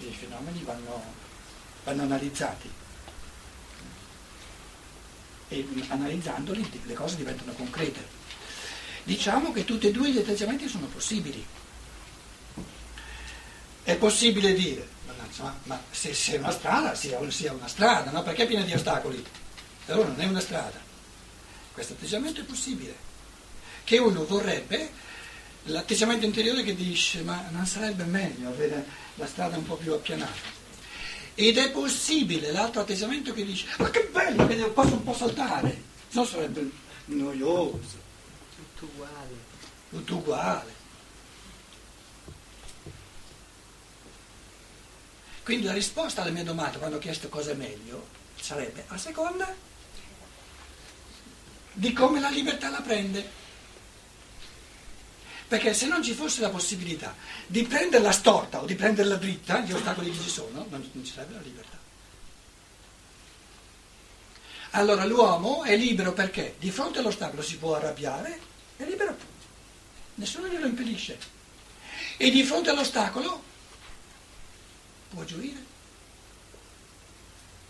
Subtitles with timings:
[0.00, 1.02] i fenomeni vanno,
[1.84, 2.70] vanno analizzati
[5.48, 8.14] e analizzandoli le cose diventano concrete.
[9.04, 11.44] Diciamo che tutti e due gli atteggiamenti sono possibili.
[13.84, 14.88] È possibile dire,
[15.38, 18.22] ma, ma se, se, è una strada, sia, sia una strada, no?
[18.24, 19.24] perché è piena di ostacoli?
[19.86, 20.80] Allora non è una strada.
[21.72, 23.04] Questo atteggiamento è possibile.
[23.84, 24.90] Che uno vorrebbe
[25.66, 28.84] l'atteggiamento interiore che dice ma non sarebbe meglio avere
[29.14, 30.54] la strada un po' più appianata.
[31.34, 35.82] Ed è possibile l'altro atteggiamento che dice ma che bello che posso un po' saltare,
[36.08, 36.70] se no sarebbe
[37.06, 38.04] noioso.
[38.54, 39.44] Tutto uguale.
[39.90, 40.74] Tutto uguale.
[45.42, 49.54] Quindi la risposta alla mia domanda quando ho chiesto cosa è meglio sarebbe a seconda
[51.72, 53.44] di come la libertà la prende.
[55.48, 57.14] Perché se non ci fosse la possibilità
[57.46, 61.34] di prenderla storta o di prenderla dritta, gli ostacoli che ci sono, non, ci sarebbe
[61.34, 61.78] la libertà.
[64.70, 68.40] Allora l'uomo è libero perché di fronte all'ostacolo si può arrabbiare,
[68.76, 69.16] è libero,
[70.14, 71.18] nessuno glielo impedisce.
[72.16, 73.42] E di fronte all'ostacolo
[75.10, 75.64] può gioire.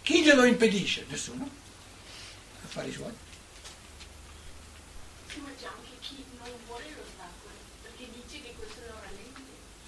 [0.03, 1.05] Chi glielo impedisce?
[1.09, 1.49] Nessuno.
[2.65, 3.13] Affari suoi.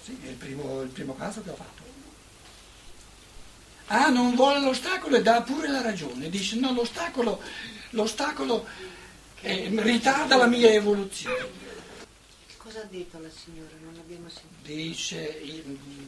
[0.09, 1.83] Sì, è il primo, il primo caso che ho fatto.
[3.87, 6.29] Ah, non vuole l'ostacolo e dà pure la ragione.
[6.29, 7.41] Dice no, l'ostacolo,
[7.91, 8.65] l'ostacolo
[9.41, 11.67] eh, ritarda la mia evoluzione.
[12.57, 13.69] Cosa ha detto la signora?
[13.83, 14.47] Non l'abbiamo sentito.
[14.63, 15.41] Dice,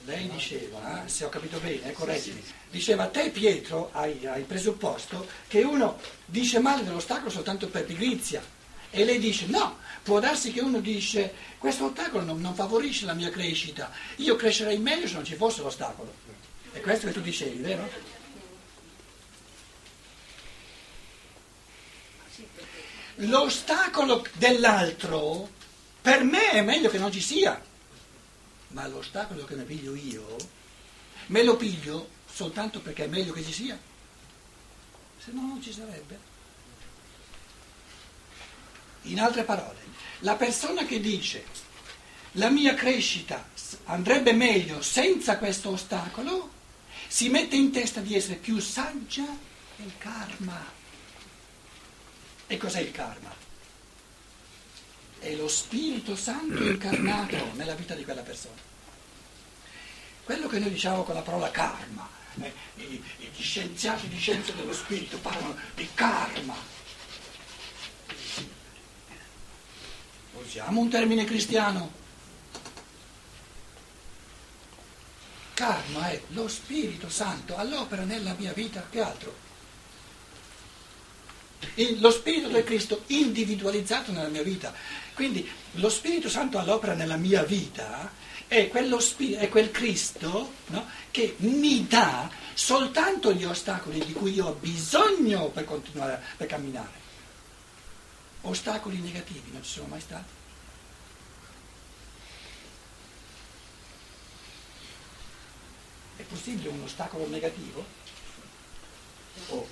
[0.06, 5.28] lei diceva, eh, se ho capito bene, eh, correggimi, diceva te Pietro hai, hai presupposto
[5.48, 8.44] che uno dice male dell'ostacolo soltanto per pigrizia
[8.92, 13.14] e lei dice no, può darsi che uno dice questo ostacolo non, non favorisce la
[13.14, 16.14] mia crescita, io crescerei meglio se non ci fosse l'ostacolo.
[16.72, 17.90] È questo che tu dicevi, vero?
[23.16, 25.50] L'ostacolo dell'altro
[26.02, 27.62] per me è meglio che non ci sia,
[28.70, 30.36] ma l'ostacolo che ne piglio io,
[31.28, 33.78] me lo piglio soltanto perché è meglio che ci sia,
[35.18, 36.31] se no non ci sarebbe.
[39.04, 39.80] In altre parole,
[40.20, 41.44] la persona che dice
[42.36, 43.50] la mia crescita
[43.86, 46.50] andrebbe meglio senza questo ostacolo,
[47.08, 49.26] si mette in testa di essere più saggia
[49.76, 50.80] del karma.
[52.48, 53.34] E cos'è il karma?
[55.20, 58.70] È lo Spirito Santo incarnato nella vita di quella persona.
[60.24, 62.08] Quello che noi diciamo con la parola karma,
[62.42, 66.56] eh, gli scienziati di scienza dello spirito parlano di karma,
[70.44, 72.00] Usiamo un termine cristiano.
[75.54, 79.50] Karma è lo Spirito Santo all'opera nella mia vita, che altro?
[82.00, 84.74] lo Spirito del Cristo individualizzato nella mia vita.
[85.14, 88.12] Quindi lo Spirito Santo all'opera nella mia vita
[88.48, 88.70] è,
[89.00, 94.58] spirito, è quel Cristo no, che mi dà soltanto gli ostacoli di cui io ho
[94.60, 97.01] bisogno per continuare, per camminare.
[98.42, 100.40] Ostacoli negativi non ci sono mai stati.
[106.18, 107.86] È possibile un ostacolo negativo?
[109.50, 109.68] Oh.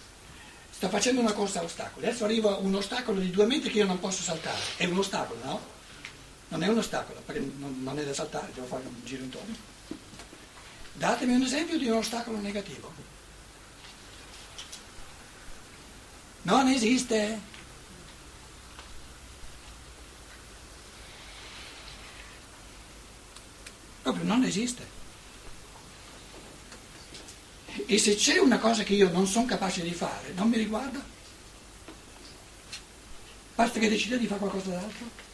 [0.69, 3.85] Sto facendo una corsa a ostacoli, adesso arriva un ostacolo di due metri che io
[3.85, 4.61] non posso saltare.
[4.77, 5.61] È un ostacolo, no?
[6.49, 9.55] Non è un ostacolo, perché non è da saltare, devo fare un giro intorno.
[10.93, 12.91] Datemi un esempio di un ostacolo negativo.
[16.43, 17.48] Non esiste.
[24.01, 24.97] Proprio non esiste.
[27.85, 31.03] E se c'è una cosa che io non sono capace di fare, non mi riguarda.
[33.55, 35.27] Basta che decida di fare qualcosa d'altro.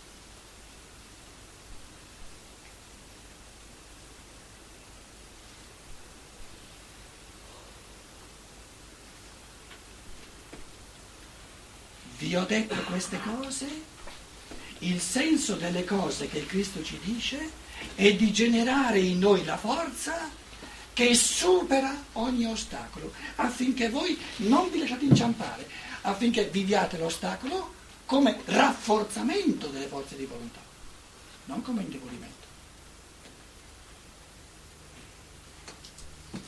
[12.17, 13.67] Vi ho detto queste cose,
[14.79, 17.63] il senso delle cose che Cristo ci dice
[17.95, 20.29] e di generare in noi la forza
[20.93, 25.67] che supera ogni ostacolo, affinché voi non vi lasciate inciampare,
[26.01, 27.73] affinché viviate l'ostacolo
[28.05, 30.61] come rafforzamento delle forze di volontà,
[31.45, 32.45] non come indebolimento.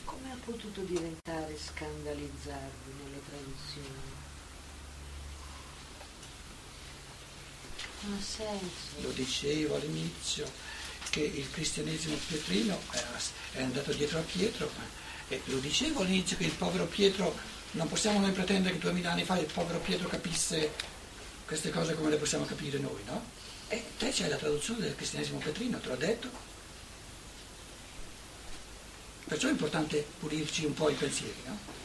[0.05, 4.15] Come ha potuto diventare scandalizzarvi nelle traduzioni?
[8.01, 9.01] Non ha senso.
[9.01, 10.49] Lo dicevo all'inizio
[11.17, 12.79] che il cristianesimo pietrino
[13.53, 14.69] è andato dietro a Pietro
[15.29, 17.35] e lo dicevo all'inizio che il povero Pietro,
[17.71, 20.71] non possiamo noi pretendere che duemila anni fa il povero Pietro capisse
[21.45, 23.35] queste cose come le possiamo capire noi, no?
[23.67, 26.29] E te c'hai la traduzione del cristianesimo petrino, te l'ho detto.
[29.25, 31.75] Perciò è importante pulirci un po' i pensieri, no?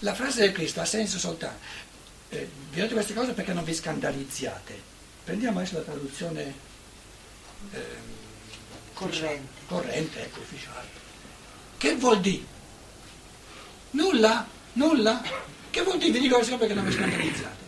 [0.00, 1.90] La frase del Cristo ha senso soltanto.
[2.32, 4.80] Eh, vi ho detto queste cose perché non vi scandalizziate.
[5.22, 6.54] Prendiamo adesso la traduzione
[7.72, 7.80] eh,
[8.94, 9.48] corrente.
[9.66, 10.88] corrente, ecco, ufficiale.
[11.76, 12.44] Che vuol dire?
[13.90, 15.22] Nulla, nulla.
[15.68, 16.12] Che vuol dire?
[16.12, 17.60] Vi dico questo perché non vi scandalizzate.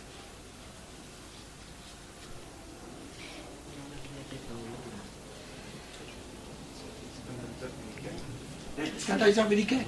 [8.97, 9.85] Scandalizzarvi di che?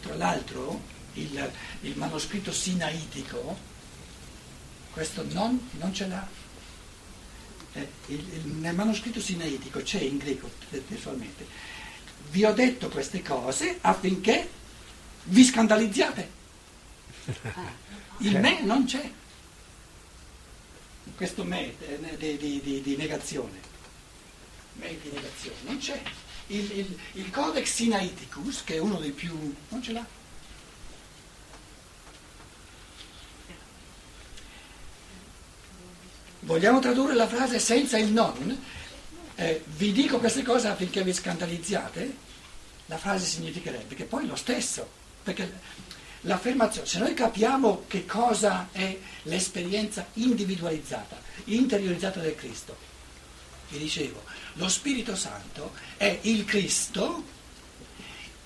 [0.00, 1.52] Tra l'altro il,
[1.82, 3.56] il manoscritto sinaitico,
[4.92, 6.28] questo non, non ce l'ha.
[7.72, 11.46] Eh, il, il, nel manoscritto sinaitico c'è in greco testualmente.
[12.30, 14.48] Vi ho detto queste cose affinché
[15.24, 16.30] vi scandalizziate.
[18.18, 19.10] Il me non c'è.
[21.14, 21.74] Questo me
[22.18, 23.60] di, di, di, di negazione.
[24.74, 26.00] Me di negazione, non c'è.
[26.48, 29.54] Il, il, il Codex Sinaiticus, che è uno dei più...
[29.68, 30.06] non ce l'ha.
[36.40, 38.62] Vogliamo tradurre la frase senza il non?
[39.34, 42.16] Eh, vi dico queste cose affinché vi scandalizziate?
[42.86, 44.88] La frase significherebbe che poi lo stesso,
[45.24, 45.52] perché
[46.20, 52.76] l'affermazione, se noi capiamo che cosa è l'esperienza individualizzata, interiorizzata del Cristo,
[53.68, 54.22] vi dicevo,
[54.54, 57.34] lo Spirito Santo è il Cristo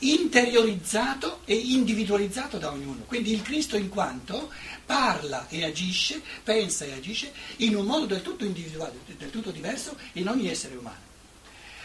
[0.01, 3.05] interiorizzato e individualizzato da ognuno.
[3.07, 4.51] Quindi il Cristo in quanto
[4.87, 9.97] parla e agisce, pensa e agisce in un modo del tutto individuale, del tutto diverso
[10.13, 11.09] in ogni essere umano.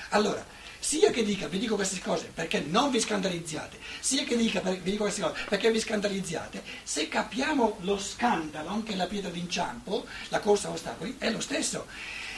[0.10, 0.46] Allora,
[0.80, 4.80] sia che dica vi dico queste cose perché non vi scandalizziate, sia che dica vi
[4.84, 10.40] dico queste cose perché vi scandalizziate, se capiamo lo scandalo, anche la pietra d'inciampo, la
[10.40, 11.88] corsa a ostacoli, è lo stesso.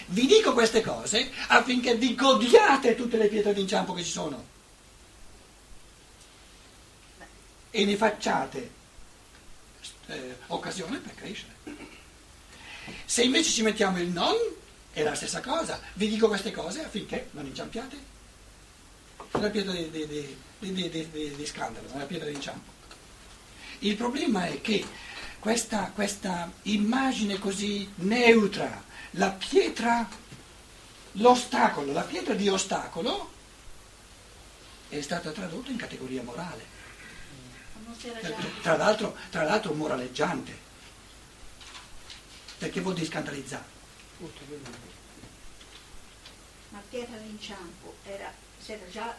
[0.10, 4.46] Vi dico queste cose affinché vi godiate tutte le pietre d'inciampo che ci sono
[7.72, 8.72] e ne facciate
[10.08, 11.56] eh, occasione per crescere.
[13.04, 14.36] Se invece ci mettiamo il non,
[14.94, 15.80] è la stessa cosa.
[15.94, 18.16] Vi dico queste cose affinché non inciampiate.
[19.30, 22.72] È una pietra di, di, di, di scandalo, è una pietra d'inciampo.
[23.80, 24.84] Il problema è che
[25.40, 28.84] questa, questa immagine così neutra,
[29.18, 30.08] la pietra,
[31.14, 33.32] l'ostacolo, la pietra di ostacolo
[34.90, 36.76] è stata tradotta in categoria morale.
[38.62, 40.66] Tra l'altro, tra l'altro moraleggiante,
[42.58, 43.76] perché vuol dire scandalizzare.
[46.70, 49.16] Ma pietra d'inciampo era, si era già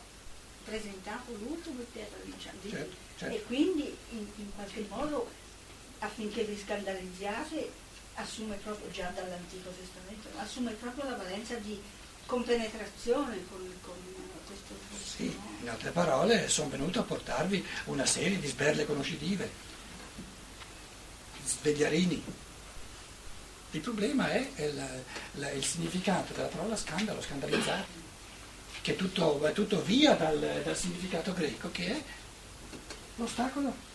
[0.64, 3.34] presentato l'ultimo pietra d'inciampo certo, certo.
[3.34, 5.30] e quindi in, in, qualche modo
[6.00, 7.72] affinché vi scandalizziate
[8.18, 11.80] assume proprio già dall'Antico Testamento, assume proprio la valenza di
[12.26, 13.94] compenetrazione con, con
[14.46, 19.50] questo Sì, in altre parole sono venuto a portarvi una serie di sberle conoscitive,
[21.44, 22.22] svegliarini.
[23.70, 25.04] Il problema è il,
[25.34, 27.84] il, il significato della parola scandalo, scandalizzare,
[28.82, 32.02] che tutto, è tutto via dal, dal significato greco che è
[33.16, 33.86] l'ostacolo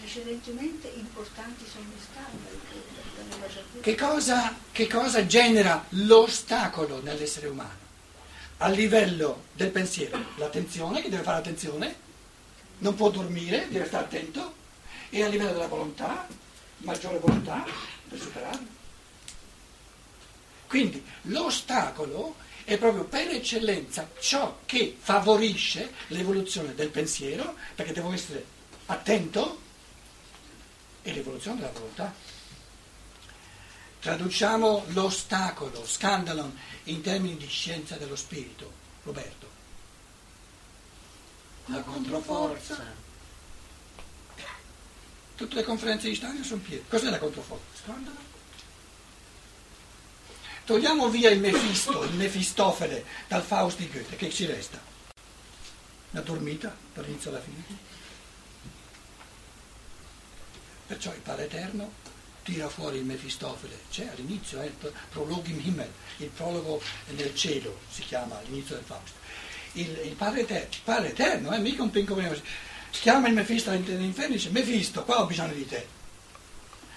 [0.00, 3.80] precedentemente importanti sono gli scandali.
[3.80, 7.86] Che cosa, che cosa genera l'ostacolo nell'essere umano?
[8.58, 11.94] A livello del pensiero, l'attenzione, che deve fare attenzione,
[12.78, 14.54] non può dormire, deve stare attento,
[15.10, 16.26] e a livello della volontà,
[16.78, 17.64] maggiore volontà
[18.08, 18.66] per superarlo.
[20.66, 28.44] Quindi l'ostacolo è proprio per eccellenza ciò che favorisce l'evoluzione del pensiero, perché devo essere
[28.86, 29.66] attento
[31.02, 32.12] e l'evoluzione della volontà.
[34.00, 38.72] Traduciamo l'ostacolo, scandalon, in termini di scienza dello spirito.
[39.02, 39.48] Roberto.
[41.66, 43.06] La controforza.
[45.34, 46.82] Tutte le conferenze di Steiner sono piene.
[46.88, 47.64] Cos'è la controforza?
[47.82, 48.16] Scandalo.
[50.64, 54.78] Togliamo via il Mefisto, il Mefistofele dal Faust di Goethe, che ci resta?
[56.10, 57.64] Una dormita dall'inizio alla fine.
[60.88, 61.92] Perciò il Padre Eterno
[62.42, 67.80] tira fuori il Mefistofele, c'è all'inizio, è il prologo in Himmel, il prologo nel cielo
[67.90, 69.12] si chiama all'inizio del Faust.
[69.72, 72.14] Il, il Padre Eterno, Padre Eterno, eh, mica un pinco
[73.02, 75.86] chiama il Mefisto all'inferno e dice Mefisto, qua ho bisogno di te.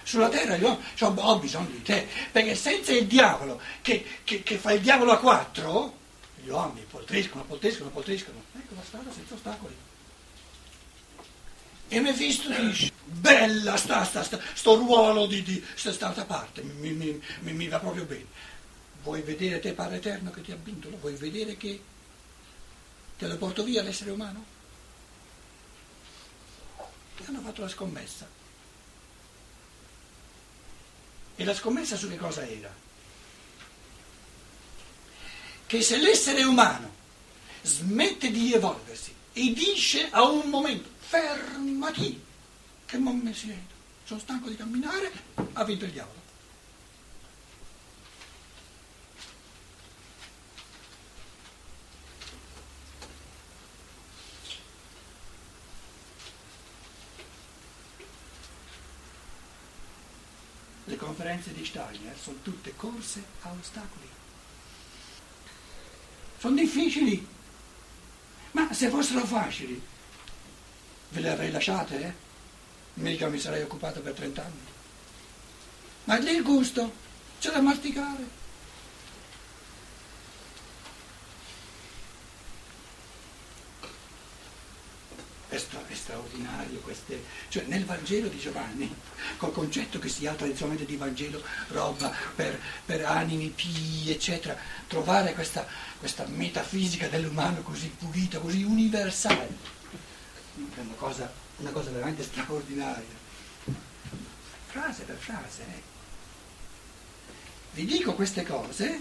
[0.04, 4.72] Sulla terra io ho bisogno di te, perché senza il diavolo che, che, che fa
[4.72, 5.98] il diavolo a quattro,
[6.42, 8.42] gli uomini poltriscono, poltriscono, poltriscono.
[8.56, 9.74] Ecco la strada senza ostacoli.
[11.92, 17.22] E Mefisto dice, bella sta, sta, sta, sto ruolo di, di st'altra parte, mi, mi,
[17.40, 18.24] mi, mi va proprio bene.
[19.02, 20.88] Vuoi vedere te Padre Eterno che ti ha vinto?
[20.88, 21.82] Vuoi vedere che
[23.18, 24.42] te lo porto via l'essere umano?
[27.18, 28.26] E hanno fatto la scommessa.
[31.36, 32.74] E la scommessa su che cosa era?
[35.66, 36.90] Che se l'essere umano
[37.60, 42.24] smette di evolversi e dice a un momento fermati,
[42.86, 43.60] che non mi siedo,
[44.04, 45.12] sono stanco di camminare,
[45.52, 46.20] ha vinto il diavolo.
[60.84, 64.08] Le conferenze di Steiner sono tutte corse a ostacoli.
[66.38, 67.26] Sono difficili,
[68.52, 69.91] ma se fossero facili
[71.12, 72.12] ve le avrei lasciate, eh?
[72.94, 74.70] Mica mi sarei occupato per 30 anni.
[76.04, 76.92] Ma lì il gusto,
[77.38, 78.40] c'è da masticare.
[85.48, 88.94] È, stra- è straordinario queste, cioè nel Vangelo di Giovanni,
[89.36, 95.34] col concetto che si ha tradizionalmente di Vangelo, roba per, per animi pii, eccetera, trovare
[95.34, 95.66] questa,
[95.98, 99.81] questa metafisica dell'umano così pulita, così universale
[100.54, 103.20] è una cosa, una cosa veramente straordinaria.
[104.66, 105.62] Frase per frase.
[105.62, 105.82] Eh.
[107.72, 109.00] Vi dico queste cose,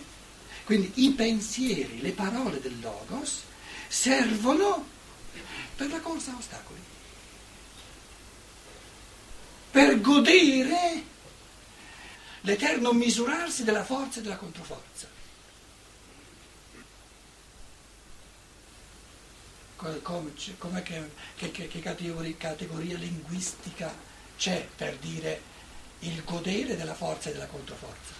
[0.63, 3.43] quindi i pensieri, le parole del Logos
[3.87, 4.87] servono
[5.75, 6.79] per la corsa a ostacoli,
[9.71, 11.03] per godere
[12.41, 15.19] l'eterno misurarsi della forza e della controforza.
[20.03, 23.91] Come, che, che, che categoria, categoria linguistica
[24.37, 25.41] c'è per dire
[25.99, 28.19] il godere della forza e della controforza?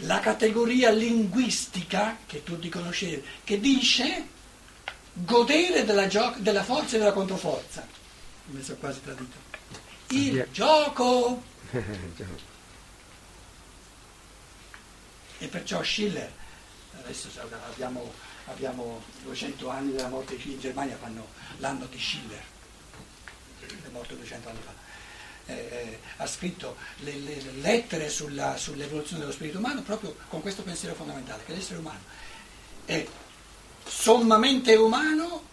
[0.00, 4.26] La categoria linguistica, che tutti conoscete, che dice
[5.12, 7.86] godere della, gio- della forza e della controforza.
[8.46, 9.36] Mi sono quasi tradito.
[10.08, 10.46] Il yeah.
[10.50, 11.42] gioco.
[15.38, 16.30] e perciò Schiller,
[16.98, 17.28] adesso
[17.72, 18.12] abbiamo
[18.46, 22.42] abbiamo 200 anni della morte in Germania, fanno l'anno di Schiller,
[23.60, 24.84] è morto 200 anni fa.
[25.48, 30.40] Eh, eh, ha scritto le, le, le lettere sulla, sull'evoluzione dello spirito umano proprio con
[30.40, 32.00] questo pensiero fondamentale, che l'essere umano
[32.84, 33.06] è
[33.86, 35.44] sommamente umano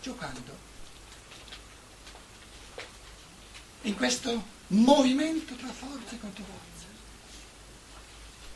[0.00, 0.62] giocando.
[3.82, 6.72] In questo movimento tra forze e contro forze.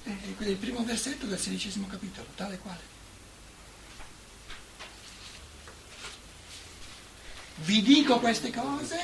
[0.04, 2.96] È il primo versetto del sedicesimo capitolo, tale quale.
[7.60, 8.98] Vi dico queste cose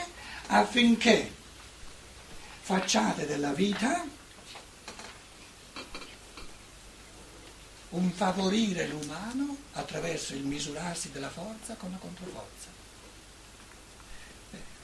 [0.46, 1.32] affinché
[2.60, 4.06] facciate della vita
[7.90, 12.72] un favorire l'umano attraverso il misurarsi della forza con la controforza.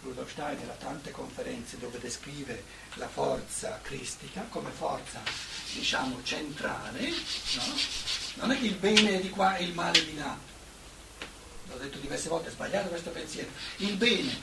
[0.03, 5.21] Rudolf Steiner ha tante conferenze dove descrive la forza cristica come forza,
[5.75, 7.65] diciamo, centrale, no?
[8.35, 10.37] Non è che il bene è di qua e il male di là,
[11.71, 14.37] l'ho detto diverse volte, è sbagliato questo pensiero, il bene,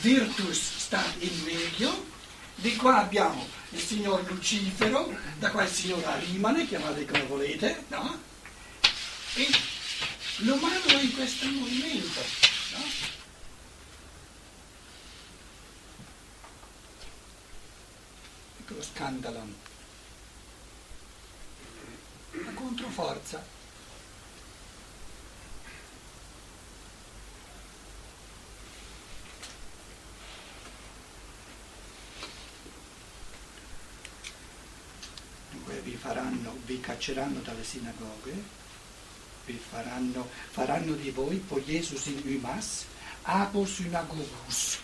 [0.00, 2.06] virtus sta in medio,
[2.56, 8.20] di qua abbiamo il signor Lucifero, da qua il signor Arimane, chiamate come volete, no?
[9.34, 9.48] E
[10.38, 12.20] l'umano è in questo movimento,
[12.72, 12.84] no?
[18.60, 19.66] Ecco lo scandalo.
[22.44, 23.56] La controforza
[35.88, 38.44] vi, faranno, vi cacceranno dalle sinagoghe,
[39.46, 42.84] vi faranno, faranno di voi, poi Gesù in umas,
[43.22, 44.78] apo synagogus,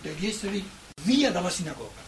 [0.00, 0.60] devi essere
[1.02, 2.04] via dalla sinagoga.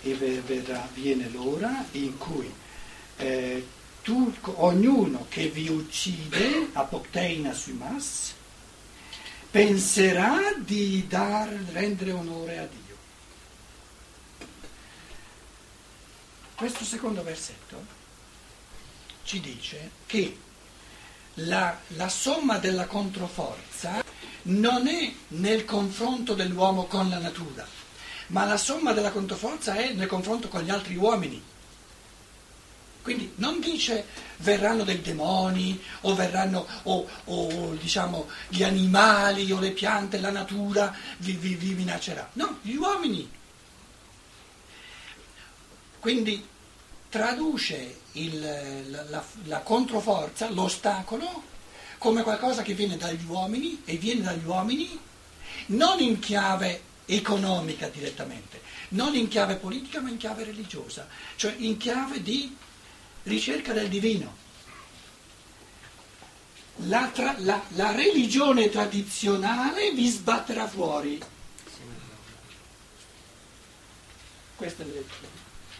[0.00, 2.52] E verrà, viene l'ora in cui
[3.16, 3.66] eh,
[4.02, 8.32] tu, ognuno che vi uccide, apocteina sumas,
[9.50, 12.83] penserà di dar, rendere onore a Dio.
[16.64, 17.84] Questo secondo versetto
[19.24, 20.34] ci dice che
[21.34, 24.02] la, la somma della controforza
[24.44, 27.68] non è nel confronto dell'uomo con la natura,
[28.28, 31.42] ma la somma della controforza è nel confronto con gli altri uomini.
[33.02, 34.06] Quindi non dice
[34.38, 40.96] verranno dei demoni o verranno o, o, diciamo, gli animali o le piante, la natura
[41.18, 42.30] vi, vi, vi minaccerà.
[42.32, 43.30] No, gli uomini.
[46.00, 46.52] Quindi
[47.14, 48.40] traduce il,
[48.90, 51.44] la, la, la controforza, l'ostacolo,
[51.98, 54.98] come qualcosa che viene dagli uomini e viene dagli uomini
[55.66, 61.06] non in chiave economica direttamente, non in chiave politica ma in chiave religiosa,
[61.36, 62.52] cioè in chiave di
[63.22, 64.36] ricerca del divino.
[66.86, 71.22] La, tra, la, la religione tradizionale vi sbatterà fuori.
[74.56, 75.04] Questo è il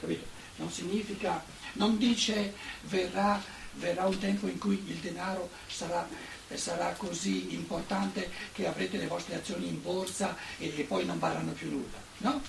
[0.04, 0.32] capito?
[0.56, 1.42] Non significa,
[1.73, 3.42] non dice verrà,
[3.73, 6.08] verrà un tempo in cui il denaro sarà,
[6.54, 11.52] sarà, così importante che avrete le vostre azioni in borsa e, e poi non varranno
[11.52, 11.99] più nulla.
[12.18, 12.40] No?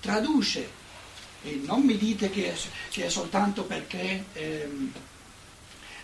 [0.00, 0.80] Traduce
[1.42, 2.56] e non mi dite che è,
[2.88, 4.92] che è soltanto perché ehm,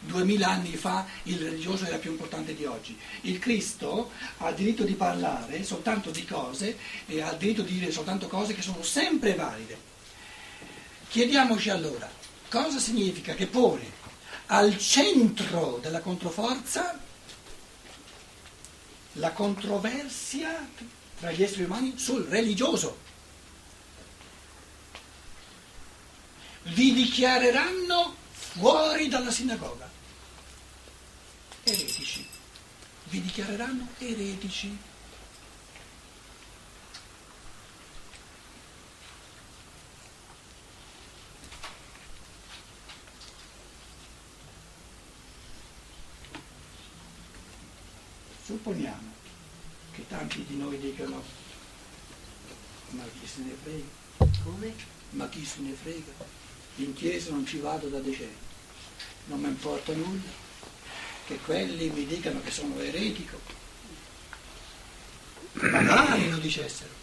[0.00, 2.98] duemila anni fa il religioso era più importante di oggi.
[3.22, 7.78] Il Cristo ha il diritto di parlare soltanto di cose e ha il diritto di
[7.78, 9.96] dire soltanto cose che sono sempre valide.
[11.08, 12.08] Chiediamoci allora
[12.48, 13.96] cosa significa che pone
[14.46, 16.98] al centro della controforza
[19.12, 20.68] la controversia
[21.18, 23.06] tra gli esseri umani sul religioso.
[26.74, 29.88] vi dichiareranno fuori dalla sinagoga.
[31.62, 32.26] Eretici.
[33.04, 34.76] Vi dichiareranno eretici.
[48.44, 49.12] Supponiamo
[49.92, 51.22] che tanti di noi dicano
[52.90, 54.32] ma chi se ne frega?
[54.42, 54.74] Come?
[55.10, 56.46] Ma chi se ne frega?
[56.82, 58.36] in chiesa non ci vado da decenni,
[59.26, 60.46] non mi importa nulla,
[61.26, 63.40] che quelli mi dicano che sono eretico,
[65.52, 66.96] magari lo dicessero.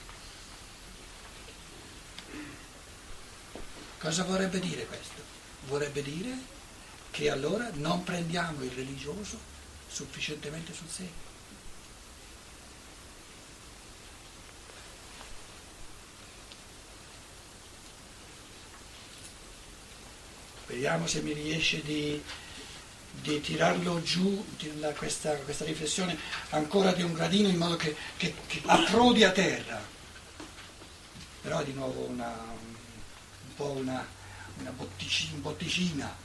[3.99, 5.21] Cosa vorrebbe dire questo?
[5.67, 6.37] Vorrebbe dire
[7.11, 9.37] che allora non prendiamo il religioso
[9.87, 11.24] sufficientemente sul serio.
[20.67, 22.21] Vediamo se mi riesce di,
[23.21, 24.43] di tirarlo giù
[24.79, 26.17] la, questa, questa, riflessione
[26.49, 29.79] ancora di un gradino in modo che, che, che approdi a terra.
[31.41, 34.05] Però è di nuovo una, un po' una,
[34.57, 36.15] una botticina, botticina.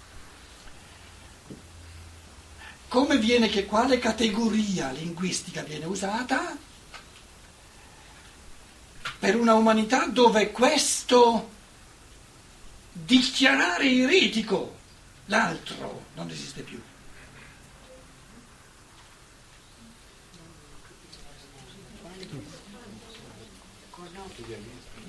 [2.89, 6.57] Come viene che quale categoria linguistica viene usata?
[9.19, 11.59] Per una umanità dove questo
[12.93, 14.77] dichiarare eretico
[15.27, 16.81] l'altro non esiste più.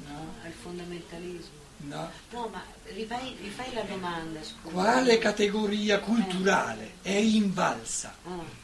[0.07, 1.59] No, al fondamentalismo.
[1.83, 2.11] No.
[2.31, 2.63] no, ma
[2.93, 4.39] rifai, rifai la domanda.
[4.43, 4.71] Scusa.
[4.73, 8.15] Quale categoria culturale è invalsa?
[8.23, 8.59] Ah.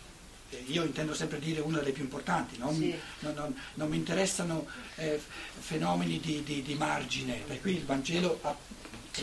[0.67, 2.95] Io intendo sempre dire una delle più importanti, non, Sì.
[3.19, 5.21] non- non- non mi interessano eh,
[5.59, 8.55] fenomeni di, di- di margine, per cui il Vangelo ha-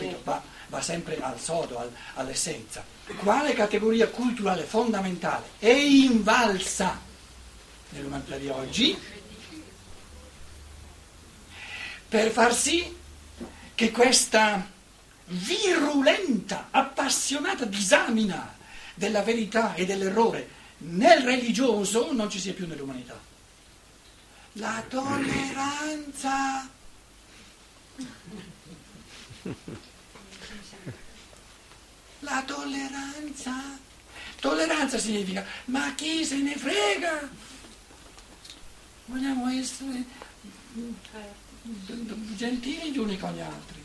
[0.03, 0.21] Certo.
[0.23, 2.83] va, va sempre al sodo, al- all'essenza.
[3.17, 6.99] Quale categoria culturale fondamentale è invalsa
[7.89, 8.97] nell'umanità di oggi
[12.07, 12.95] per far sì
[13.75, 14.71] che questa
[15.27, 18.55] virulenta, appassionata disamina
[18.93, 23.19] della verità e dell'errore nel religioso non ci sia più nell'umanità.
[24.53, 26.69] La tolleranza.
[32.19, 33.77] La tolleranza.
[34.39, 37.29] Tolleranza significa, ma chi se ne frega?
[39.05, 40.03] Vogliamo essere
[42.35, 43.84] gentili gli uni con gli altri.